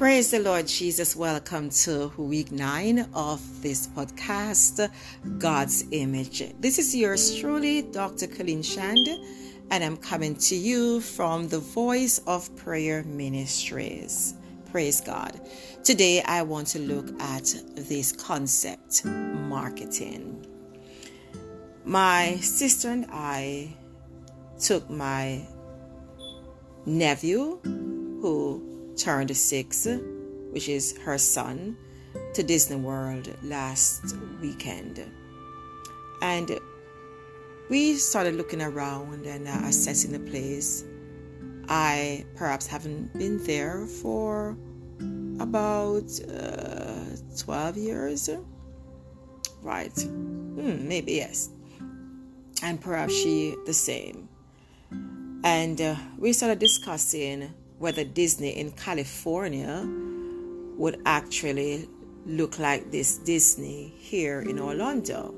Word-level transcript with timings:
Praise 0.00 0.30
the 0.30 0.38
Lord 0.38 0.66
Jesus. 0.66 1.14
Welcome 1.14 1.68
to 1.84 2.10
week 2.16 2.50
nine 2.50 3.06
of 3.12 3.38
this 3.60 3.86
podcast, 3.88 4.90
God's 5.36 5.84
Image. 5.90 6.42
This 6.58 6.78
is 6.78 6.96
yours 6.96 7.36
truly, 7.36 7.82
Dr. 7.82 8.26
Colleen 8.26 8.62
Shand, 8.62 9.06
and 9.70 9.84
I'm 9.84 9.98
coming 9.98 10.36
to 10.36 10.56
you 10.56 11.02
from 11.02 11.48
the 11.48 11.58
Voice 11.58 12.16
of 12.26 12.48
Prayer 12.56 13.02
Ministries. 13.02 14.32
Praise 14.72 15.02
God. 15.02 15.38
Today, 15.84 16.22
I 16.22 16.44
want 16.44 16.68
to 16.68 16.78
look 16.78 17.10
at 17.20 17.54
this 17.74 18.10
concept 18.10 19.04
marketing. 19.04 20.46
My 21.84 22.36
sister 22.36 22.88
and 22.88 23.06
I 23.10 23.76
took 24.58 24.88
my 24.88 25.46
nephew, 26.86 27.60
who 28.22 28.69
turned 29.02 29.34
six, 29.36 29.86
which 30.50 30.68
is 30.68 30.96
her 30.98 31.18
son, 31.18 31.76
to 32.34 32.42
Disney 32.42 32.76
World 32.76 33.34
last 33.42 34.14
weekend. 34.40 35.04
And 36.22 36.58
we 37.68 37.94
started 37.94 38.34
looking 38.34 38.60
around 38.60 39.26
and 39.26 39.48
uh, 39.48 39.52
assessing 39.64 40.12
the 40.12 40.30
place. 40.30 40.84
I 41.68 42.26
perhaps 42.34 42.66
haven't 42.66 43.16
been 43.16 43.42
there 43.44 43.86
for 43.86 44.56
about 45.38 46.10
uh, 46.28 47.04
12 47.38 47.76
years. 47.76 48.28
Right. 49.62 49.96
Hmm, 50.00 50.88
maybe 50.88 51.12
yes. 51.12 51.50
And 52.62 52.80
perhaps 52.80 53.14
she 53.14 53.54
the 53.66 53.72
same. 53.72 54.28
And 55.42 55.80
uh, 55.80 55.96
we 56.18 56.32
started 56.32 56.58
discussing 56.58 57.54
whether 57.80 58.04
Disney 58.04 58.50
in 58.50 58.70
California 58.72 59.88
would 60.76 61.00
actually 61.06 61.88
look 62.26 62.58
like 62.58 62.90
this 62.90 63.16
Disney 63.16 63.94
here 63.96 64.42
in 64.42 64.60
Orlando. 64.60 65.34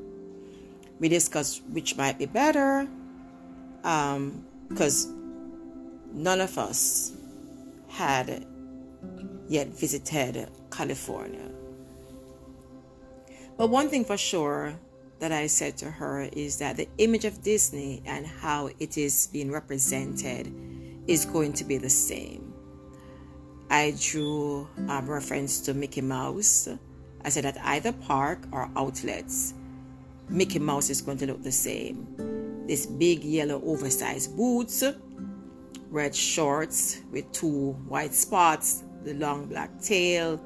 We 0.98 1.08
discussed 1.08 1.62
which 1.70 1.96
might 1.96 2.18
be 2.18 2.26
better 2.26 2.88
because 3.76 5.06
um, 5.06 6.10
none 6.12 6.40
of 6.40 6.58
us 6.58 7.12
had 7.88 8.44
yet 9.48 9.68
visited 9.68 10.48
California. 10.72 11.48
But 13.56 13.68
one 13.70 13.88
thing 13.88 14.04
for 14.04 14.16
sure 14.16 14.74
that 15.20 15.30
I 15.30 15.46
said 15.46 15.76
to 15.78 15.90
her 15.92 16.28
is 16.32 16.58
that 16.58 16.76
the 16.76 16.88
image 16.98 17.24
of 17.24 17.40
Disney 17.40 18.02
and 18.04 18.26
how 18.26 18.70
it 18.80 18.98
is 18.98 19.28
being 19.28 19.52
represented 19.52 20.52
is 21.06 21.24
going 21.24 21.52
to 21.54 21.64
be 21.64 21.78
the 21.78 21.90
same. 21.90 22.52
I 23.70 23.94
drew 23.98 24.68
a 24.88 25.02
reference 25.02 25.60
to 25.62 25.74
Mickey 25.74 26.02
Mouse. 26.02 26.68
I 27.24 27.28
said 27.28 27.44
at 27.46 27.58
either 27.64 27.92
park 27.92 28.40
or 28.52 28.70
outlets, 28.76 29.54
Mickey 30.28 30.58
Mouse 30.58 30.90
is 30.90 31.00
going 31.00 31.18
to 31.18 31.26
look 31.26 31.42
the 31.42 31.52
same. 31.52 32.06
This 32.66 32.86
big 32.86 33.24
yellow 33.24 33.60
oversized 33.64 34.36
boots, 34.36 34.84
red 35.90 36.14
shorts 36.14 37.00
with 37.10 37.30
two 37.32 37.72
white 37.88 38.14
spots, 38.14 38.84
the 39.04 39.14
long 39.14 39.46
black 39.46 39.80
tail, 39.80 40.36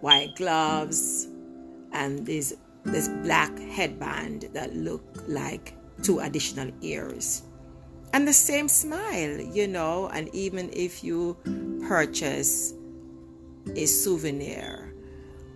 white 0.00 0.34
gloves, 0.36 1.28
and 1.92 2.26
this 2.26 2.54
this 2.84 3.08
black 3.22 3.56
headband 3.58 4.48
that 4.52 4.74
look 4.74 5.02
like 5.26 5.74
two 6.02 6.20
additional 6.20 6.70
ears 6.80 7.42
and 8.12 8.26
the 8.26 8.32
same 8.32 8.68
smile, 8.68 9.40
you 9.40 9.66
know. 9.66 10.08
And 10.08 10.28
even 10.34 10.70
if 10.72 11.02
you 11.04 11.36
purchase 11.86 12.74
a 13.74 13.86
souvenir 13.86 14.94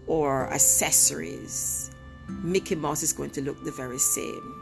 or 0.07 0.52
accessories, 0.52 1.90
Mickey 2.29 2.74
Mouse 2.74 3.02
is 3.02 3.13
going 3.13 3.30
to 3.30 3.42
look 3.42 3.63
the 3.64 3.73
very 3.73 3.98
same. 3.98 4.58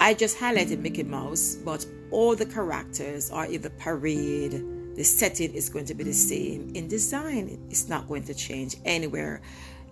I 0.00 0.14
just 0.14 0.38
highlighted 0.38 0.78
Mickey 0.78 1.02
Mouse, 1.02 1.56
but 1.56 1.84
all 2.10 2.36
the 2.36 2.46
characters 2.46 3.30
are 3.30 3.46
in 3.46 3.62
the 3.62 3.70
parade. 3.70 4.64
The 4.94 5.04
setting 5.04 5.52
is 5.54 5.68
going 5.68 5.84
to 5.86 5.94
be 5.94 6.04
the 6.04 6.12
same. 6.12 6.72
In 6.74 6.88
design, 6.88 7.58
it's 7.70 7.88
not 7.88 8.08
going 8.08 8.24
to 8.24 8.34
change 8.34 8.76
anywhere 8.84 9.40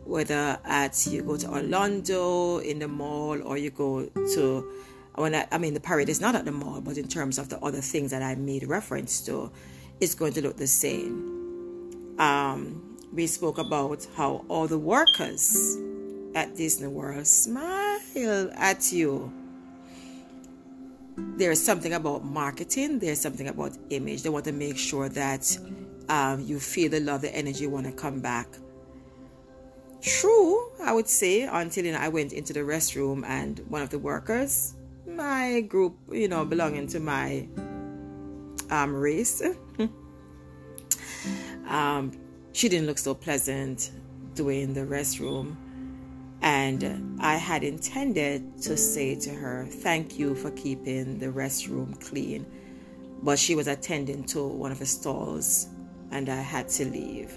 whether 0.07 0.59
at 0.65 1.07
you 1.07 1.23
go 1.23 1.37
to 1.37 1.49
Orlando 1.51 2.59
in 2.59 2.79
the 2.79 2.89
mall 2.89 3.43
or 3.43 3.59
you 3.59 3.71
go 3.71 4.07
to 4.07 4.73
when 5.17 5.35
I, 5.35 5.47
I 5.51 5.59
mean 5.59 5.75
the 5.75 5.81
parade 5.81 6.09
is 6.09 6.21
not 6.21 6.35
at 6.35 6.45
the 6.45 6.53
mall, 6.53 6.81
but 6.81 6.97
in 6.97 7.09
terms 7.09 7.39
of 7.39 7.49
the 7.49 7.59
other 7.61 7.81
things 7.81 8.11
that 8.11 8.23
I 8.23 8.35
made 8.35 8.67
reference 8.67 9.21
to, 9.23 9.51
it's 10.01 10.15
going 10.15 10.33
to 10.35 10.43
look 10.43 10.57
the 10.57 10.67
same. 10.67 12.15
Um, 12.19 12.97
we 13.13 13.27
spoke 13.27 13.59
about 13.59 14.07
how 14.17 14.45
all 14.49 14.67
the 14.67 14.79
workers 14.79 15.77
at 16.35 16.55
Disney 16.57 16.89
World 16.89 17.27
smile 17.27 18.01
at 18.55 18.93
you. 18.93 19.33
There's 21.17 21.63
something 21.63 21.95
about 21.95 22.25
marketing. 22.25 22.99
There's 22.99 23.21
something 23.21 23.49
about 23.49 23.73
image. 23.89 24.23
They 24.23 24.29
want 24.29 24.45
to 24.45 24.53
make 24.53 24.77
sure 24.77 25.09
that 25.09 25.59
um, 26.11 26.43
you 26.43 26.61
feel 26.61 26.91
the 26.91 27.01
love, 27.01 27.23
the 27.23 27.35
energy, 27.35 27.63
you 27.63 27.71
want 27.71 27.87
to 27.87 27.93
come 27.93 28.21
back. 28.21 28.49
True, 30.03 30.71
I 30.83 30.93
would 30.93 31.09
say, 31.09 31.43
until 31.43 31.87
you 31.87 31.93
know, 31.93 31.99
I 31.99 32.09
went 32.09 32.33
into 32.33 32.53
the 32.53 32.61
restroom 32.61 33.25
and 33.27 33.59
one 33.69 33.81
of 33.81 33.89
the 33.91 33.99
workers 33.99 34.76
my 35.07 35.61
group, 35.63 35.97
you 36.11 36.29
know, 36.29 36.45
belonging 36.45 36.87
to 36.89 37.01
my 37.01 37.49
um, 38.71 38.95
race. 38.95 39.43
um, 41.69 42.13
she 42.53 42.69
didn't 42.69 42.87
look 42.87 42.99
so 42.99 43.15
pleasant 43.15 43.91
doing 44.35 44.75
the 44.75 44.81
restroom. 44.81 45.57
And 46.43 47.19
I 47.21 47.37
had 47.37 47.65
intended 47.65 48.63
to 48.63 48.77
say 48.77 49.15
to 49.17 49.31
her, 49.31 49.67
Thank 49.69 50.19
you 50.19 50.35
for 50.35 50.51
keeping 50.53 51.19
the 51.19 51.27
restroom 51.27 51.99
clean. 52.01 52.47
But 53.23 53.39
she 53.39 53.55
was 53.55 53.67
attending 53.67 54.25
to 54.25 54.47
one 54.47 54.71
of 54.71 54.79
the 54.79 54.87
stalls 54.87 55.69
and 56.11 56.29
I 56.29 56.37
had 56.37 56.69
to 56.69 56.85
leave. 56.85 57.33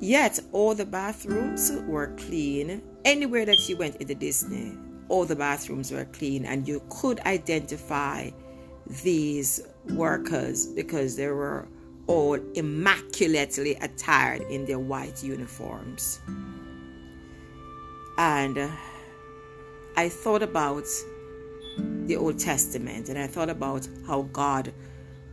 Yet 0.00 0.38
all 0.52 0.74
the 0.74 0.84
bathrooms 0.84 1.72
were 1.86 2.14
clean 2.16 2.82
anywhere 3.04 3.46
that 3.46 3.58
she 3.58 3.74
went 3.74 3.96
in 3.96 4.06
the 4.06 4.14
Disney 4.14 4.76
all 5.08 5.24
the 5.24 5.36
bathrooms 5.36 5.90
were 5.90 6.04
clean 6.06 6.44
and 6.44 6.66
you 6.66 6.82
could 6.90 7.20
identify 7.20 8.30
these 9.02 9.60
workers 9.90 10.66
because 10.66 11.16
they 11.16 11.28
were 11.28 11.68
all 12.06 12.38
immaculately 12.54 13.74
attired 13.76 14.42
in 14.50 14.64
their 14.64 14.78
white 14.78 15.22
uniforms. 15.22 16.20
And 18.16 18.58
uh, 18.58 18.68
I 19.96 20.08
thought 20.08 20.42
about 20.42 20.86
the 22.06 22.16
Old 22.16 22.38
Testament 22.38 23.08
and 23.08 23.18
I 23.18 23.26
thought 23.26 23.50
about 23.50 23.86
how 24.06 24.22
God 24.32 24.72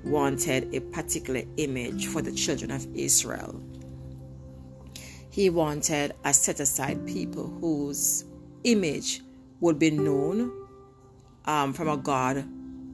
wanted 0.03 0.73
a 0.75 0.81
particular 0.81 1.43
image 1.57 2.07
for 2.07 2.21
the 2.21 2.31
children 2.31 2.71
of 2.71 2.85
Israel. 2.95 3.59
He 5.31 5.49
wanted 5.49 6.13
a 6.23 6.33
set 6.33 6.59
aside 6.59 7.05
people 7.07 7.47
whose 7.59 8.25
image 8.63 9.21
would 9.59 9.79
be 9.79 9.91
known 9.91 10.51
um, 11.45 11.73
from 11.73 11.87
a 11.87 11.97
God 11.97 12.47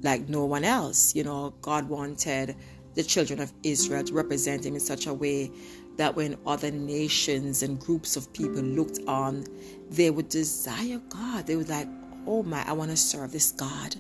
like 0.04 0.30
no 0.30 0.46
one 0.46 0.64
else. 0.64 1.16
You 1.16 1.24
know, 1.24 1.54
God 1.62 1.90
wanted 1.90 2.56
the 2.96 3.04
children 3.04 3.40
of 3.40 3.54
Israel 3.64 4.04
to 4.04 4.14
represent 4.14 4.66
Him 4.66 4.76
in 4.76 4.80
such 4.80 5.08
a 5.08 5.14
way 5.14 5.52
that 5.98 6.16
when 6.16 6.38
other 6.48 6.72
nations 6.72 7.64
and 7.64 7.80
groups 7.80 8.16
of 8.16 8.32
people 8.34 8.62
looked 8.62 9.00
on, 9.08 9.46
they 9.90 10.10
would 10.10 10.30
desire 10.30 11.02
God. 11.10 11.48
They 11.48 11.56
would 11.56 11.70
like, 11.70 11.88
oh 12.26 12.44
my, 12.44 12.64
I 12.68 12.74
want 12.74 12.92
to 12.92 12.98
serve 12.98 13.32
this 13.32 13.52
God. 13.52 13.96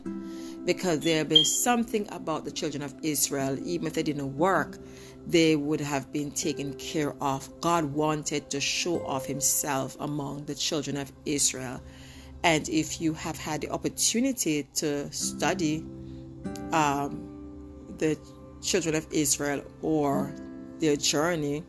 Because 0.65 0.99
there'd 0.99 1.29
be 1.29 1.43
something 1.43 2.07
about 2.11 2.45
the 2.45 2.51
children 2.51 2.83
of 2.83 2.93
Israel, 3.01 3.57
even 3.63 3.87
if 3.87 3.93
they 3.93 4.03
didn't 4.03 4.37
work, 4.37 4.77
they 5.27 5.55
would 5.55 5.81
have 5.81 6.11
been 6.11 6.31
taken 6.31 6.73
care 6.75 7.15
of. 7.21 7.49
God 7.61 7.85
wanted 7.85 8.49
to 8.51 8.61
show 8.61 9.05
off 9.05 9.25
Himself 9.25 9.97
among 9.99 10.45
the 10.45 10.55
children 10.55 10.97
of 10.97 11.11
Israel 11.25 11.81
and 12.43 12.67
if 12.69 12.99
you 12.99 13.13
have 13.13 13.37
had 13.37 13.61
the 13.61 13.69
opportunity 13.69 14.63
to 14.75 15.11
study 15.11 15.85
um, 16.71 17.27
the 17.97 18.17
children 18.61 18.95
of 18.95 19.05
Israel 19.11 19.63
or 19.81 20.33
their 20.79 20.95
journey, 20.95 21.63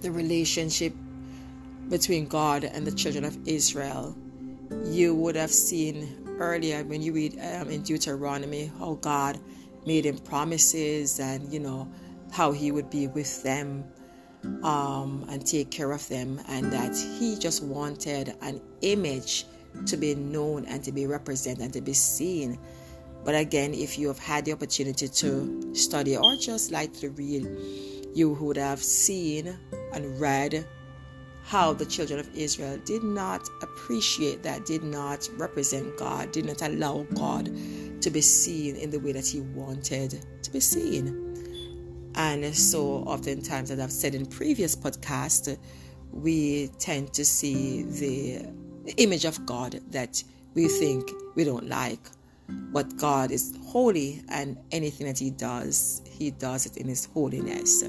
the 0.00 0.10
relationship 0.10 0.92
between 1.88 2.28
God 2.28 2.64
and 2.64 2.86
the 2.86 2.92
children 2.92 3.24
of 3.24 3.36
Israel, 3.48 4.16
you 4.84 5.14
would 5.14 5.34
have 5.34 5.50
seen 5.50 6.26
earlier 6.38 6.84
when 6.84 7.02
you 7.02 7.12
read 7.12 7.38
um, 7.40 7.68
in 7.70 7.82
Deuteronomy 7.82 8.70
how 8.78 8.94
God 9.00 9.38
made 9.86 10.06
him 10.06 10.18
promises 10.18 11.18
and 11.18 11.52
you 11.52 11.58
know 11.58 11.88
how 12.30 12.52
he 12.52 12.70
would 12.70 12.90
be 12.90 13.08
with 13.08 13.42
them 13.42 13.84
um, 14.62 15.26
and 15.28 15.46
take 15.46 15.70
care 15.70 15.92
of 15.92 16.06
them, 16.08 16.40
and 16.48 16.72
that 16.72 16.96
he 16.96 17.36
just 17.36 17.62
wanted 17.62 18.34
an 18.42 18.60
image 18.82 19.46
to 19.86 19.96
be 19.96 20.14
known 20.14 20.64
and 20.66 20.82
to 20.84 20.92
be 20.92 21.06
represented 21.06 21.62
and 21.62 21.72
to 21.72 21.80
be 21.80 21.92
seen 21.92 22.58
But 23.24 23.34
again, 23.34 23.74
if 23.74 23.98
you 23.98 24.08
have 24.08 24.18
had 24.18 24.44
the 24.44 24.52
opportunity 24.52 25.08
to 25.08 25.74
study 25.74 26.16
or 26.16 26.36
just 26.36 26.70
like 26.70 26.92
to 26.94 27.10
read, 27.10 27.46
you 28.14 28.30
would 28.30 28.56
have 28.56 28.82
seen 28.82 29.58
and 29.92 30.18
read 30.20 30.66
how 31.44 31.72
the 31.72 31.86
children 31.86 32.20
of 32.20 32.28
Israel 32.34 32.78
did 32.84 33.02
not 33.02 33.48
appreciate 33.62 34.42
that, 34.42 34.66
did 34.66 34.82
not 34.82 35.28
represent 35.36 35.96
God, 35.98 36.32
did 36.32 36.46
not 36.46 36.62
allow 36.62 37.06
God 37.14 37.46
to 38.00 38.10
be 38.10 38.20
seen 38.20 38.76
in 38.76 38.90
the 38.90 38.98
way 38.98 39.12
that 39.12 39.26
He 39.26 39.40
wanted 39.40 40.24
to 40.42 40.50
be 40.50 40.60
seen. 40.60 41.27
And 42.18 42.54
so, 42.54 43.04
oftentimes, 43.06 43.70
as 43.70 43.78
I've 43.78 43.92
said 43.92 44.12
in 44.12 44.26
previous 44.26 44.74
podcasts, 44.74 45.56
we 46.10 46.66
tend 46.80 47.12
to 47.14 47.24
see 47.24 47.84
the 47.84 48.44
image 48.96 49.24
of 49.24 49.46
God 49.46 49.80
that 49.92 50.20
we 50.54 50.66
think 50.66 51.08
we 51.36 51.44
don't 51.44 51.68
like. 51.68 52.00
But 52.48 52.96
God 52.96 53.30
is 53.30 53.56
holy, 53.64 54.24
and 54.30 54.58
anything 54.72 55.06
that 55.06 55.16
He 55.16 55.30
does, 55.30 56.02
He 56.10 56.32
does 56.32 56.66
it 56.66 56.76
in 56.76 56.88
His 56.88 57.04
holiness. 57.04 57.82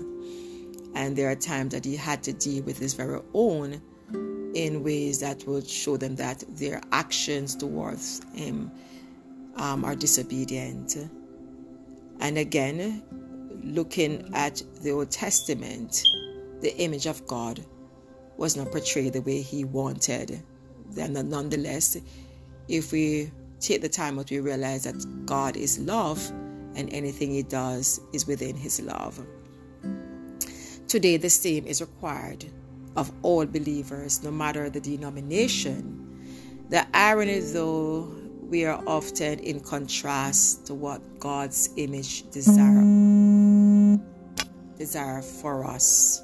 And 0.94 1.16
there 1.16 1.32
are 1.32 1.36
times 1.36 1.74
that 1.74 1.84
He 1.84 1.96
had 1.96 2.22
to 2.24 2.34
deal 2.34 2.64
with 2.66 2.78
His 2.78 2.94
very 2.94 3.22
own 3.34 3.82
in 4.54 4.84
ways 4.84 5.22
that 5.22 5.44
would 5.48 5.68
show 5.68 5.98
them 5.98 6.16
that 6.18 6.44
their 6.50 6.82
actions 6.92 7.56
towards 7.56 8.22
Him 8.36 8.70
um, 9.56 9.84
are 9.84 9.96
disobedient. 9.96 10.98
And 12.20 12.38
again, 12.38 13.02
looking 13.64 14.30
at 14.34 14.62
the 14.82 14.92
Old 14.92 15.12
Testament, 15.12 16.04
the 16.62 16.76
image 16.78 17.06
of 17.06 17.26
God 17.28 17.64
was 18.38 18.56
not 18.56 18.72
portrayed 18.72 19.14
the 19.14 19.22
way 19.22 19.42
He 19.42 19.64
wanted. 19.64 20.42
Then, 20.92 21.14
nonetheless, 21.30 21.98
if 22.68 22.92
we 22.92 23.32
take 23.60 23.82
the 23.82 23.90
time 23.90 24.18
out, 24.20 24.32
we 24.32 24.40
realize 24.40 24.84
that 24.84 25.26
God 25.26 25.58
is 25.58 25.80
love 25.80 26.26
and 26.76 26.92
anything 26.94 27.32
He 27.32 27.44
does 27.44 28.00
is 28.14 28.28
within 28.28 28.56
His 28.56 28.82
love. 28.82 29.20
Today, 30.88 31.18
the 31.18 31.30
same 31.30 31.68
is 31.68 31.82
required 31.82 32.46
of 32.96 33.12
all 33.22 33.46
believers, 33.46 34.24
no 34.24 34.32
matter 34.32 34.70
the 34.70 34.80
denomination. 34.80 36.06
The 36.70 36.86
irony, 36.94 37.40
though, 37.40 38.16
we 38.42 38.66
are 38.66 38.82
often 38.88 39.40
in 39.40 39.60
contrast 39.60 40.66
to 40.68 40.74
what 40.74 41.20
God's 41.20 41.70
image 41.78 42.30
desire 42.32 42.82
desire 44.80 45.22
for 45.22 45.66
us. 45.66 46.24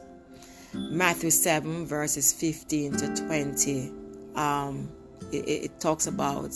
Matthew 0.74 1.30
7 1.30 1.86
verses 1.86 2.34
15 2.34 2.94
to 2.94 3.28
20 3.28 3.92
um, 4.36 4.90
it, 5.32 5.48
it 5.48 5.80
talks 5.80 6.08
about 6.08 6.54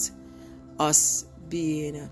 us 0.79 1.25
being 1.47 2.09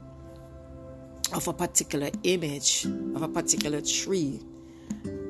of 1.34 1.48
a 1.48 1.54
particular 1.54 2.10
image 2.24 2.86
of 3.16 3.24
a 3.24 3.28
particular 3.28 3.82
tree. 3.82 4.40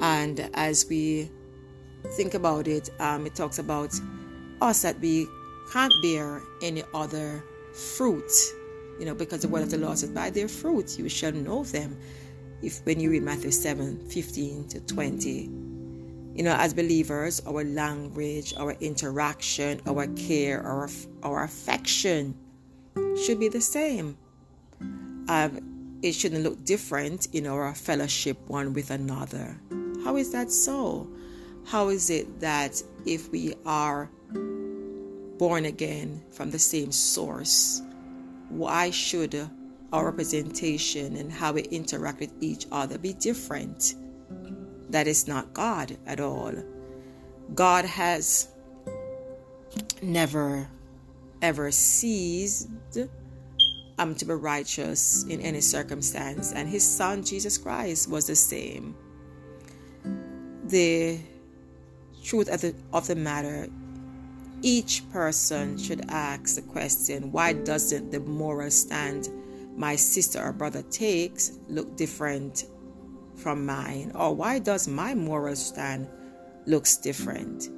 And 0.02 0.50
as 0.54 0.86
we 0.90 1.32
think 2.16 2.34
about 2.34 2.68
it 2.68 2.90
um, 3.00 3.26
it 3.26 3.36
talks 3.36 3.60
about 3.60 3.94
us 4.62 4.82
that 4.82 5.00
we 5.00 5.28
can't 5.72 5.94
bear 6.02 6.42
any 6.62 6.84
other 6.94 7.44
fruit. 7.74 8.32
You 9.00 9.06
know 9.06 9.16
because 9.16 9.42
the 9.42 9.48
word 9.48 9.64
of 9.64 9.72
the 9.72 9.78
lord 9.78 9.98
says 9.98 10.10
by 10.10 10.32
their 10.32 10.48
fruit 10.48 10.98
you 10.98 11.08
shall 11.10 11.32
know 11.32 11.64
them 11.64 11.98
if 12.62 12.86
when 12.86 13.00
you 13.00 13.10
read 13.10 13.24
matthew 13.24 13.52
7 13.52 14.10
15 14.10 14.68
to 14.70 14.80
20 14.82 15.68
you 16.38 16.44
know, 16.44 16.56
as 16.56 16.72
believers, 16.72 17.42
our 17.48 17.64
language, 17.64 18.54
our 18.58 18.74
interaction, 18.74 19.82
our 19.88 20.06
care, 20.10 20.62
our, 20.62 20.88
our 21.24 21.44
affection 21.44 22.36
should 23.26 23.40
be 23.40 23.48
the 23.48 23.60
same. 23.60 24.16
Um, 24.80 25.98
it 26.04 26.12
shouldn't 26.12 26.44
look 26.44 26.64
different 26.64 27.28
in 27.34 27.48
our 27.48 27.74
fellowship 27.74 28.38
one 28.48 28.74
with 28.74 28.92
another. 28.92 29.60
How 30.04 30.16
is 30.16 30.32
that 30.32 30.52
so? 30.52 31.10
How 31.66 31.90
is 31.90 32.12
it 32.12 32.40
that 32.40 32.84
if 33.08 33.32
we 33.32 33.56
are 33.66 34.08
born 35.40 35.66
again 35.66 36.24
from 36.30 36.52
the 36.52 36.60
same 36.60 36.92
source, 36.92 37.82
why 38.50 38.92
should 38.92 39.50
our 39.94 40.06
representation 40.06 41.16
and 41.16 41.32
how 41.32 41.54
we 41.54 41.62
interact 41.64 42.20
with 42.20 42.34
each 42.42 42.66
other 42.72 42.98
be 42.98 43.14
different? 43.14 43.96
that 44.90 45.08
is 45.08 45.28
not 45.28 45.54
God 45.54 45.98
at 46.06 46.20
all. 46.20 46.54
God 47.54 47.86
has 47.86 48.50
never 50.02 50.68
ever 51.42 51.72
ceased 51.72 52.68
um, 54.00 54.16
to 54.16 54.26
be 54.26 54.34
righteous 54.34 55.24
in 55.26 55.40
any 55.42 55.62
circumstance, 55.62 56.52
and 56.52 56.68
his 56.68 56.84
son 56.84 57.24
Jesus 57.24 57.58
Christ 57.58 58.10
was 58.10 58.28
the 58.28 58.36
same. 58.36 58.96
The 60.66 61.20
truth 62.24 62.50
of 62.50 62.62
the, 62.62 62.76
of 62.92 63.08
the 63.08 63.16
matter, 63.16 63.68
each 64.62 65.08
person 65.12 65.78
should 65.78 66.06
ask 66.10 66.56
the 66.56 66.62
question 66.64 67.32
why 67.32 67.54
doesn't 67.54 68.12
the 68.12 68.20
moral 68.20 68.72
stand 68.72 69.30
my 69.78 69.96
sister 69.96 70.44
or 70.44 70.52
brother 70.52 70.82
takes 70.82 71.60
look 71.70 71.96
different 71.96 72.66
from 73.36 73.66
mine? 73.66 74.12
Or 74.16 74.36
why 74.36 74.60
does 74.60 74.88
my 74.88 75.14
moral 75.14 75.56
stand 75.56 76.10
looks 76.66 76.98
different? 76.98 77.70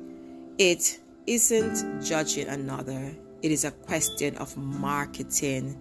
It 0.57 0.99
isn't 1.27 2.01
judging 2.03 2.47
another. 2.47 3.13
It 3.41 3.51
is 3.51 3.65
a 3.65 3.71
question 3.71 4.35
of 4.37 4.55
marketing, 4.57 5.77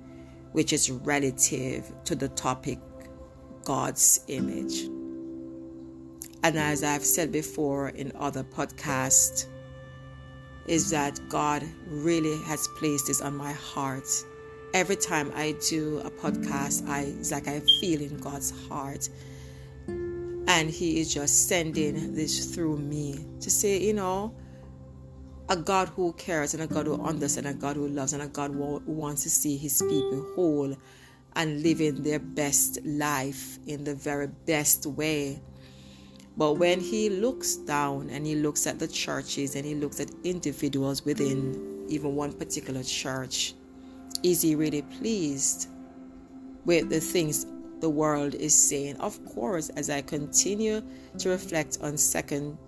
which 0.52 0.72
is 0.72 0.90
relative 0.90 1.90
to 2.04 2.14
the 2.14 2.28
topic 2.28 2.78
God's 3.64 4.20
image. 4.28 4.82
And 6.42 6.56
as 6.56 6.84
I've 6.84 7.04
said 7.04 7.32
before 7.32 7.90
in 7.90 8.12
other 8.16 8.44
podcasts, 8.44 9.46
is 10.66 10.90
that 10.90 11.18
God 11.28 11.64
really 11.86 12.42
has 12.44 12.68
placed 12.78 13.06
this 13.06 13.20
on 13.20 13.36
my 13.36 13.52
heart. 13.52 14.06
Every 14.74 14.96
time 14.96 15.32
I 15.34 15.54
do 15.68 15.98
a 16.04 16.10
podcast, 16.10 16.88
I 16.88 17.00
it's 17.20 17.30
like 17.30 17.48
I 17.48 17.60
feel 17.80 18.00
in 18.00 18.18
God's 18.18 18.52
heart 18.68 19.08
and 20.48 20.70
He 20.70 20.98
is 20.98 21.12
just 21.12 21.46
sending 21.46 22.14
this 22.14 22.46
through 22.54 22.78
me 22.78 23.24
to 23.40 23.50
say, 23.50 23.78
you 23.78 23.92
know, 23.92 24.34
a 25.50 25.56
God 25.56 25.88
who 25.90 26.12
cares 26.14 26.54
and 26.54 26.62
a 26.62 26.66
God 26.66 26.86
who 26.86 27.00
understands, 27.00 27.46
and 27.48 27.56
a 27.56 27.60
God 27.60 27.76
who 27.76 27.86
loves, 27.86 28.14
and 28.14 28.22
a 28.22 28.28
God 28.28 28.52
who 28.52 28.82
wants 28.86 29.22
to 29.24 29.30
see 29.30 29.56
His 29.56 29.80
people 29.82 30.26
whole 30.34 30.74
and 31.36 31.62
living 31.62 32.02
their 32.02 32.18
best 32.18 32.78
life 32.84 33.58
in 33.66 33.84
the 33.84 33.94
very 33.94 34.26
best 34.46 34.86
way. 34.86 35.40
But 36.36 36.54
when 36.54 36.80
He 36.80 37.10
looks 37.10 37.56
down 37.56 38.08
and 38.08 38.26
He 38.26 38.34
looks 38.34 38.66
at 38.66 38.78
the 38.78 38.88
churches 38.88 39.54
and 39.54 39.66
He 39.66 39.74
looks 39.74 40.00
at 40.00 40.10
individuals 40.24 41.04
within 41.04 41.86
even 41.88 42.16
one 42.16 42.32
particular 42.32 42.82
church, 42.82 43.54
is 44.22 44.42
He 44.42 44.54
really 44.54 44.82
pleased 44.82 45.68
with 46.64 46.90
the 46.90 47.00
things 47.00 47.46
the 47.80 47.88
world 47.88 48.34
is 48.34 48.54
saying. 48.54 48.96
Of 48.96 49.24
course, 49.24 49.68
as 49.70 49.90
I 49.90 50.02
continue 50.02 50.82
to 51.18 51.28
reflect 51.28 51.78
on 51.80 51.96
second 51.96 52.58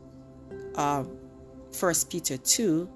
uh, 0.74 1.04
First 1.72 2.10
Peter 2.10 2.36
2, 2.36 2.88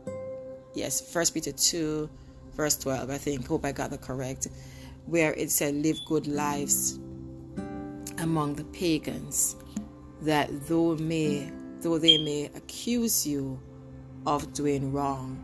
yes, 0.74 1.00
First 1.12 1.34
Peter 1.34 1.52
2, 1.52 2.08
verse 2.52 2.76
12, 2.78 3.10
I 3.10 3.18
think, 3.18 3.46
hope 3.46 3.64
I 3.64 3.72
got 3.72 3.90
that 3.90 4.00
correct, 4.00 4.48
where 5.06 5.32
it 5.34 5.50
said, 5.50 5.74
Live 5.74 5.98
good 6.06 6.26
lives 6.26 6.98
among 8.18 8.54
the 8.54 8.64
pagans, 8.64 9.56
that 10.22 10.48
though 10.66 10.96
may 10.96 11.50
though 11.80 11.98
they 11.98 12.16
may 12.16 12.46
accuse 12.56 13.26
you 13.26 13.60
of 14.26 14.54
doing 14.54 14.90
wrong, 14.90 15.38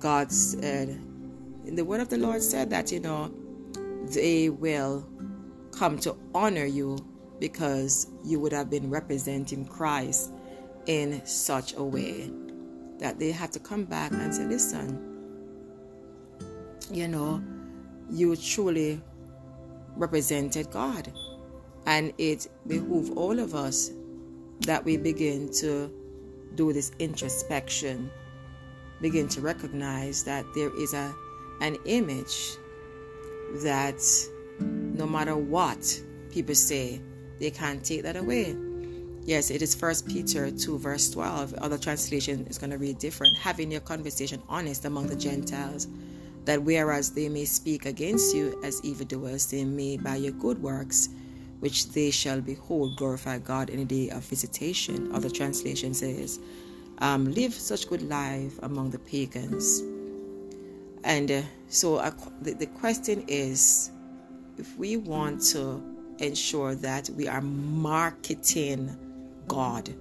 God 0.00 0.32
said, 0.32 1.00
the 1.76 1.84
word 1.84 2.00
of 2.00 2.08
the 2.08 2.18
Lord 2.18 2.42
said 2.42 2.70
that, 2.70 2.92
you 2.92 3.00
know, 3.00 3.32
they 4.12 4.48
will 4.48 5.06
come 5.72 5.98
to 5.98 6.16
honor 6.34 6.64
you 6.64 6.98
because 7.40 8.08
you 8.24 8.40
would 8.40 8.52
have 8.52 8.70
been 8.70 8.90
representing 8.90 9.64
Christ 9.64 10.32
in 10.86 11.24
such 11.26 11.74
a 11.74 11.82
way 11.82 12.30
that 12.98 13.18
they 13.18 13.30
have 13.30 13.50
to 13.52 13.60
come 13.60 13.84
back 13.84 14.12
and 14.12 14.34
say, 14.34 14.44
listen, 14.44 14.98
you 16.90 17.06
know, 17.06 17.42
you 18.10 18.34
truly 18.34 19.00
represented 19.96 20.70
God. 20.70 21.12
And 21.86 22.12
it 22.18 22.48
behooves 22.66 23.10
all 23.10 23.38
of 23.38 23.54
us 23.54 23.90
that 24.60 24.84
we 24.84 24.96
begin 24.96 25.52
to 25.54 25.92
do 26.54 26.72
this 26.72 26.90
introspection, 26.98 28.10
begin 29.00 29.28
to 29.28 29.40
recognize 29.40 30.24
that 30.24 30.44
there 30.54 30.74
is 30.76 30.92
a 30.94 31.14
an 31.60 31.76
image 31.84 32.56
that 33.62 34.00
no 34.60 35.06
matter 35.06 35.36
what 35.36 36.00
people 36.30 36.54
say, 36.54 37.00
they 37.38 37.50
can't 37.50 37.84
take 37.84 38.02
that 38.02 38.16
away. 38.16 38.56
Yes, 39.24 39.50
it 39.50 39.60
is 39.60 39.74
First 39.74 40.06
Peter 40.06 40.50
2, 40.50 40.78
verse 40.78 41.10
12. 41.10 41.54
Other 41.54 41.76
translation 41.76 42.46
is 42.48 42.56
going 42.56 42.70
to 42.70 42.78
read 42.78 42.98
different. 42.98 43.36
Having 43.36 43.72
your 43.72 43.82
conversation 43.82 44.42
honest 44.48 44.84
among 44.86 45.06
the 45.06 45.16
Gentiles, 45.16 45.86
that 46.46 46.62
whereas 46.62 47.12
they 47.12 47.28
may 47.28 47.44
speak 47.44 47.84
against 47.84 48.34
you 48.34 48.58
as 48.64 48.82
evildoers, 48.82 49.46
they 49.46 49.64
may 49.64 49.98
by 49.98 50.16
your 50.16 50.32
good 50.32 50.62
works, 50.62 51.10
which 51.60 51.90
they 51.90 52.10
shall 52.10 52.40
behold, 52.40 52.96
glorify 52.96 53.38
God 53.38 53.68
in 53.68 53.80
the 53.80 53.84
day 53.84 54.10
of 54.10 54.24
visitation. 54.24 55.12
Other 55.12 55.28
translation 55.28 55.92
says, 55.92 56.40
um, 57.00 57.26
live 57.26 57.52
such 57.52 57.88
good 57.88 58.08
life 58.08 58.58
among 58.62 58.90
the 58.90 58.98
pagans. 58.98 59.82
And 61.04 61.30
uh, 61.30 61.42
so 61.68 61.96
the, 62.42 62.54
the 62.54 62.66
question 62.66 63.24
is 63.28 63.90
if 64.56 64.76
we 64.76 64.96
want 64.96 65.42
to 65.52 65.82
ensure 66.18 66.74
that 66.74 67.08
we 67.10 67.28
are 67.28 67.40
marketing 67.40 68.96
God, 69.46 69.94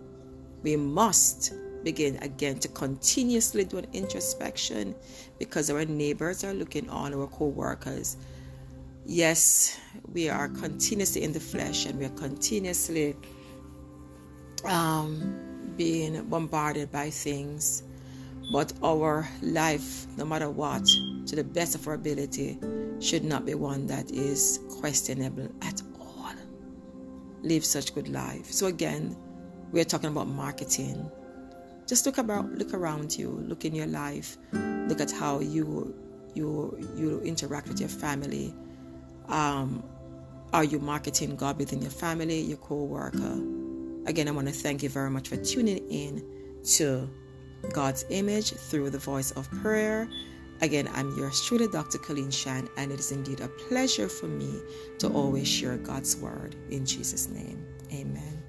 we 0.64 0.76
must 0.76 1.54
begin 1.84 2.18
again 2.22 2.60
to 2.60 2.68
continuously 2.70 3.64
do 3.64 3.78
an 3.78 3.88
introspection 3.94 4.96
because 5.40 5.70
our 5.70 5.86
neighbors 5.86 6.44
are 6.44 6.54
looking 6.54 6.90
on, 6.90 7.14
our 7.14 7.28
co 7.28 7.46
workers. 7.46 8.18
Yes, 9.06 9.80
we 10.12 10.28
are 10.28 10.50
continuously 10.50 11.24
in 11.24 11.32
the 11.32 11.40
flesh 11.40 11.86
and 11.86 11.98
we 11.98 12.06
are 12.06 12.18
continuously 12.18 13.16
um, 14.66 15.74
being 15.78 16.22
bombarded 16.26 16.92
by 16.92 17.10
things. 17.10 17.84
But 18.50 18.74
our 18.82 19.28
life, 19.42 20.08
no 20.18 20.26
matter 20.26 20.50
what, 20.50 20.86
to 21.28 21.36
the 21.36 21.44
best 21.44 21.76
of 21.76 21.88
our 21.88 21.96
ability, 21.96 22.60
should 23.00 23.24
not 23.24 23.46
be 23.46 23.54
one 23.54 23.88
that 23.88 24.12
is 24.12 24.60
questionable 24.80 25.50
at 25.62 25.82
all. 26.00 26.34
Live 27.42 27.66
such 27.66 27.94
good 27.94 28.08
life. 28.08 28.52
So 28.52 28.68
again, 28.68 29.16
we're 29.72 29.84
talking 29.84 30.10
about 30.10 30.28
marketing. 30.28 31.12
Just 31.88 32.06
look 32.06 32.18
about, 32.18 32.50
look 32.52 32.74
around 32.74 33.18
you, 33.18 33.30
look 33.48 33.66
in 33.66 33.76
your 33.76 33.88
life, 33.88 34.38
look 34.54 35.02
at 35.02 35.12
how 35.12 35.40
you 35.40 35.94
you 36.34 36.78
you 36.96 37.20
interact 37.22 37.68
with 37.68 37.80
your 37.80 37.90
family. 37.90 38.54
Um, 39.28 39.84
are 40.54 40.64
you 40.64 40.80
marketing 40.80 41.36
God 41.36 41.58
within 41.58 41.82
your 41.82 41.92
family, 41.92 42.42
your 42.42 42.58
co-worker? 42.58 43.42
Again, 44.06 44.28
I 44.28 44.32
want 44.32 44.48
to 44.48 44.54
thank 44.54 44.84
you 44.84 44.90
very 44.90 45.10
much 45.10 45.28
for 45.28 45.36
tuning 45.36 45.86
in 45.90 46.24
to 46.76 47.10
God's 47.74 48.06
image 48.10 48.54
through 48.54 48.90
the 48.90 49.00
voice 49.00 49.32
of 49.32 49.50
prayer. 49.62 50.08
Again, 50.62 50.90
I'm 50.94 51.16
your 51.18 51.32
student, 51.32 51.72
Dr. 51.72 52.00
Colleen 52.00 52.32
Shan, 52.32 52.68
and 52.78 52.92
it 52.92 53.00
is 53.00 53.12
indeed 53.12 53.42
a 53.42 53.48
pleasure 53.48 54.10
for 54.10 54.28
me 54.28 54.62
to 55.00 55.08
always 55.10 55.48
share 55.48 55.78
God's 55.78 56.16
word 56.18 56.56
in 56.70 56.86
Jesus' 56.86 57.30
name. 57.30 57.66
Amen. 57.94 58.47